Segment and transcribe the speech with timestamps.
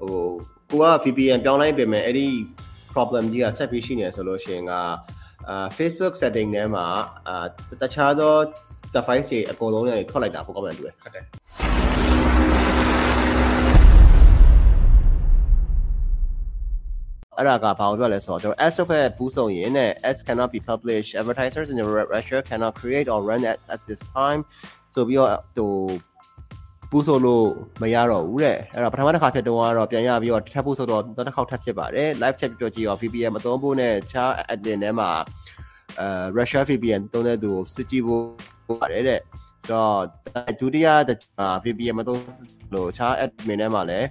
[0.00, 0.12] ဟို
[0.70, 2.28] ကိုက VPN ပြောင်းလိုက်ပြင်မဲ့အဲ့ဒီ
[2.92, 4.72] problem ကြီးကဆက်ပြီးရှိနေဆိုလို့ရှိရင်က
[5.48, 6.86] အာ Facebook setting ထဲမှာ
[7.28, 7.44] အာ
[7.82, 8.34] တခြားသော
[8.94, 11.24] device တွေအကုန်လုံးနဲ့ထွက်လိုက်တာပိုကောင်းတယ်တူတယ်ဟုတ်တယ်
[17.36, 23.66] အဲ့ဒါကဘာလို့ပြောလဲဆိုတော့ကျွန်တော် ads ထုတ်ခဲ့ပူးဆောင်ရင်နဲ့ ads cannot be published advertisers in the Russia cannot create or run ads
[23.74, 24.40] at this time
[24.94, 25.72] ဆိုပြီးတော့ဟို
[26.91, 27.47] ပူးဆိုလို့
[27.81, 35.09] မရတော့ဘူးတဲ့အဲ့တော့ပထမတစ်ခါဖြစ်တော့ကတော့ပြန်ရပြီးတော့ထပ်ပူးဆိုတော့နောက်တစ်ခါထပ်ဖြစ်ပါတယ် live chat ပြောကြည့်ရော VPN မသုံးဖို့နဲ့ခြား admin ထဲမှာ
[35.99, 36.07] အဲ
[36.37, 39.19] Russia VPN သုံးတဲ့သူကိုစစ်ကြည့်ဖို့ပါတယ်တဲ့
[39.71, 39.97] တော့
[40.59, 41.19] ဒုတိယတစ်
[41.63, 42.21] VPN မသုံး
[42.73, 44.07] လို့ခြား admin ထဲမှာလည်း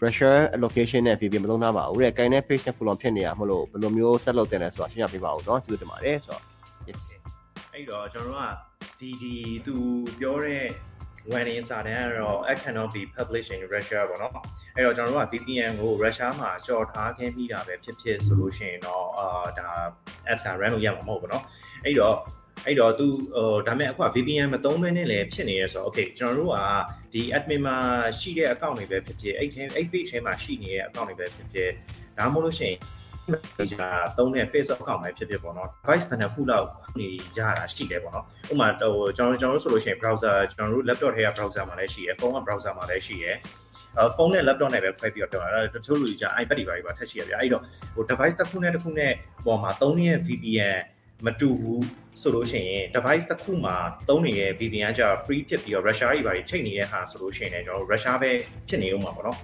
[0.00, 6.42] pressure allocation နဲ့ VPN မသုံးထားပါဘူးတဲ့။ gain နဲ့ page နဲ့ column ဖြစ်နေရမလို့ဘယ်လိုမျိုး set လုပ်တင်လဲဆိုတာရှင်းပြပေးပါဦးเนาะကျေးဇူးတင်ပါတယ်ဆိုတော့
[6.88, 7.02] yes
[7.72, 9.34] အဲ့တော့ကျွန်တော်တို့ကဒီဒီ
[9.66, 9.74] သူ
[10.20, 10.64] ပြောတဲ့
[11.29, 14.33] ဝန်ရင်းစာတမ်းကတော့ I cannot be published in Russia ပေါ့နော်
[14.75, 19.27] အဲ့တော့ကျွန်တော်တို့က VPN ကို Russia မှာကြော်ထားခင်းပြီးတာပဲဖြစ်ဖြစ်ဆိုလို့ရှိရင်တော့အာ
[19.59, 19.69] ဒါ
[20.31, 21.43] ads က run လို့ရမှာမဟုတ်ဘူးပေါ့နော်
[21.85, 22.15] အဲ့တော့
[22.65, 26.57] အဲ့တော့သူဟိုဒါမဲ့အခု VPN မသုံးဘဲနဲ့လည်းဖြစ်နေရဆိုတော့ okay ကျွန်တော်တို့က
[27.13, 27.77] ဒီ admin မှာ
[28.19, 31.69] ရှိတဲ့ account တွေပဲဖြစ်ဖြစ်အဲ့ထဲအဲ့ page ထဲမှာရှိနေတဲ့ account တွေပဲဖြစ်ဖြစ်
[32.17, 32.77] ဒါမှမဟုတ်လို့ရှိရင်
[33.55, 33.83] page က
[34.17, 36.67] သုံးတဲ့ Facebook account ပဲဖြစ်ဖြစ်ပေါ့နော် device ဘယ်နှခုလောက်
[36.99, 43.37] နေကြတာရှိတယ်ပေါ့နော်ဥပမာဟိုကျွန်တော်ကျွန်တော်တို့ဆိုလို့ရှိရင် browser ကျွန်တော်တို့ laptop ထဲက browser မှာလည်းရှိရယ်ဖုန်းက browser မှာလည်းရှိရယ်
[43.97, 49.11] အဲဖုန်းနဲ့ laptop နဲ့ပဲခွဲပြီးတော့ပြောတာတချို့လူကြီးက iPad တွေပါပါထက်ရှိရဗျအဲ့တော့ဟို device တစ်ခုနဲ့တစ်ခုနဲ့
[49.45, 50.77] ပေါ်မှာသုံးနေတဲ့ VPN
[51.25, 51.85] မတူဘူး
[52.21, 53.75] ဆိုလို့ရှိရင် device တစ်ခုမှာ
[54.09, 58.31] သုံးနေတဲ့ VPN က free ဖြစ်ပြီးတော့ Russia တွေပါချိန်နေတဲ့ဟာဆိုလို့ရှိရင်လည်းကျွန်တော်တို့ Russia ပဲ
[58.67, 59.37] ဖြစ်နေဦးမှာပေါ့နော်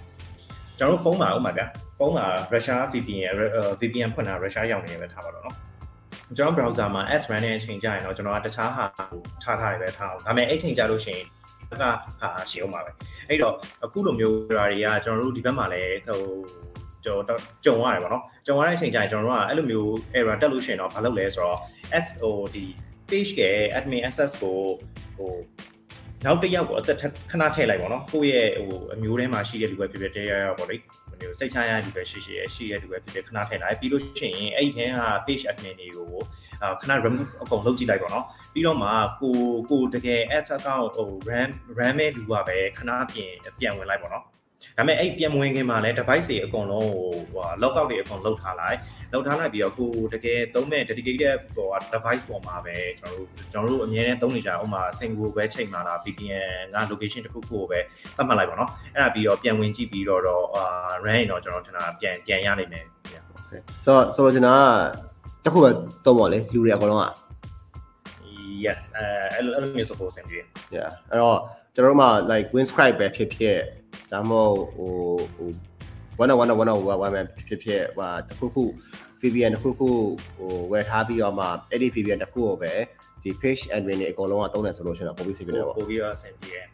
[0.79, 1.65] ကျွန်တော်တို့ဖုန်းမှာဥပမာဗျာ
[1.97, 3.35] ဖုန်းမှာ Russia VPN
[3.79, 5.55] VPN ဖွင့်တာ Russia ရောက်နေတယ်ပဲထားပါတော့နော်
[6.37, 11.25] ကျွန်တော် browser မှာ ads run တဲ့အချိန်ကျရင်တော့ကျွန်တော်ကတခြားဟာကိုထားထားရပဲထားအောင်ဒါပေမဲ့အဲ့ချိန်ကျလို့ရှိရင်
[11.71, 11.89] ကဟာ
[12.51, 12.91] ရှင်းအောင်ပါပဲ
[13.29, 16.21] အဲ့တော့အခုလိုမျိုးဓာတွေကကျွန်တော်တို့ဒီဘက်မှာလည်းဟို
[17.05, 21.57] ကျွန်တော်ကြုံရတယ်ပေါ့နော်ကြုံရတဲ့အချိန်ကျရင်ကျွန်တော်တို့ကအဲ့လိုမျိုး error တက်လို့ရှိရင်တော့ဘာလုပ်လဲဆိုတော့
[21.97, 22.65] ads ဟိုဒီ
[23.09, 24.57] page ရဲ့ admin access ကို
[25.17, 25.31] ဟို
[26.27, 27.03] နောက်တစ်ယောက်ကိုအသက်ခ
[27.41, 30.75] ဏထည့်လိုက်ပါတော့ကိုယ့်ရဲ့ဟိုအမျိုးထဲမှာရှိတဲ့လူပဲဖြစ်ဖြစ်တရားရောက်ပေါ့လေ
[31.21, 36.09] မျိုးစိတ်ချရတဲ့လူပဲရှိရှိရဲ့ရှိတဲ့လူပဲဖြစ်ဖြစ်ခဏထည့်လိုက်ပြီးလို့ရှိရင်အဲ့ဒီထဲက page admin တွေကို
[36.61, 38.89] အာခဏ remove အကုန်လုပ်ကြည့်လိုက်ပါတော့ပြီးတော့မှ
[39.21, 39.35] ကို
[39.71, 44.23] ကိုတကယ် ads account ဟို ram ram မဲ့လူကပဲခဏပြင်ပြန်ဝင်လိုက်ပါတော့
[44.77, 48.77] ဒါပေမဲ့အဲ့ပြန်ဝင်ခင်မှာလည်း device တွေအကုန်လုံးဟိုဟို lockout တွေအကုန်လုပ်ထားလိုက်
[49.11, 57.79] လောက်ထားလိုက်ပြီးတော့ကိုတကယ်သုံးမဲ့ dedicated ဟို device ပေါ်မှာပဲကျွန်တော်တို့ကျွန်တော်တို့အများနဲ့သုံးနေကြဥမာ single ပဲချိန်မှာလား VPN က location တစ်ခုခုကိုပဲ
[58.17, 60.63] သတ်မှတ်လိုက်ပါတော့အဲ့ဒါပြီးတော့ပြန်ဝင်ကြည့်ပြီးတော့တော့အာ
[61.05, 62.85] run ရင်တော့ကျွန်တော်ထင်တာပြန်ပြန်ရနိုင်မယ်
[63.37, 64.63] okay ဆိုတော့ဆိုတော့ကျွန်တော်
[65.43, 65.69] ကတစ်ခုပဲ
[66.05, 67.05] သုံးပါလေလူတွေအကုန်လုံးက
[68.65, 70.39] yes အဲအဲ့လိုအဲ့လိုမျိုး support ဆင်ပြေ
[70.75, 71.39] yeah အဲ့တော့
[71.75, 73.57] ကျွန်တော်တို့မှ like winscribe ပဲဖြစ်ဖြစ်
[74.11, 74.91] ဒါမှမဟုတ်ဟို
[75.35, 75.49] ဟို
[76.19, 78.63] 1 1 1 1 1ပဲဖြစ်ဖြစ်ဟာတခုခု
[79.21, 79.89] VPN တစ်ခုခု
[80.37, 82.73] ဟိုဝယ်ထားပြီးတော့မှအဲ့ဒီ VPN တစ်ခုကိုပဲ
[83.23, 86.65] ဒီ page admin တွေအကုန်လုံးကသုံးတယ်ဆိုလို့ရှိရင်တော့ပုံပြီးစီးပြတယ်ပေါ့ပို့ပြီးတော့ဆင်ပြေတယ်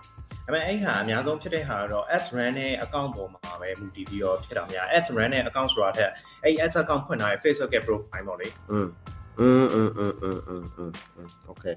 [0.45, 6.11] ဒါပေမဲ့အဲ့ဟာအများဆုံးဖြစ်တဲ့ဟာကတော့ ads run နဲ့ account ပေါ်မှာပဲမူတည်ပြီးတော့ဖြစ်တာများ ads run နဲ့ account ဆိုတာထက်
[6.43, 8.47] အဲ့ ads account ဖွင့်ထားတဲ့ Facebook ရဲ့ profile ပေါ့လေ
[9.40, 11.74] อืมอืมอืมอืมอืมอืมอืม okay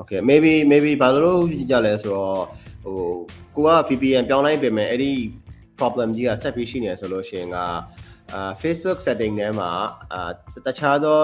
[0.00, 2.44] okay maybe maybe ဘာလို့ကြလဲဆိုတော့
[2.84, 2.98] ဟို
[3.54, 5.12] ကိုက VPN ပြောင်းလိုက်ပြင်မဲ့အဲ့ဒီ
[5.78, 7.56] problem ကြီးကဆက်ပြီးရှိနေဆိုလို့ရှိရင်က
[8.34, 9.70] အာ Facebook setting ထဲမှာ
[10.12, 10.30] အာ
[10.66, 11.18] တခြားသော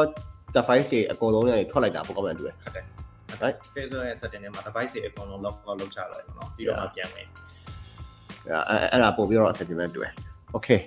[0.56, 2.84] device တွေအကုန်လုံးနဲ့ထွက်လိုက်တာပိုကောင်းတယ်တူတယ် ဟုတ်တယ်
[3.42, 7.26] right Facebook ရဲ့ setting ထဲမှာ device တွေအကုန်လုံး lock out လုပ်ချလိုက်ပါတော့ပြီးတော့မှပြန်မယ်
[8.68, 10.12] အဲ့အဲ့ဒါပို့ပြီးတော့ settlement တူတယ်
[10.56, 10.80] okay